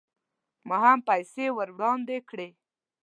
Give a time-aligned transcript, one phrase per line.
[0.67, 2.49] ما هم پیسې ور وړاندې کړې.